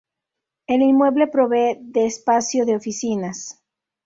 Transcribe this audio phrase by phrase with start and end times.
[0.65, 3.61] El inmueble provee de espacio de oficinas.